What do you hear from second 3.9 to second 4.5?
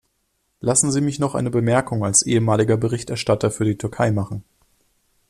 machen.